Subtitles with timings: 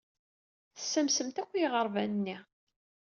[0.75, 2.37] Tessamsemt akk i yiɣerban-nni.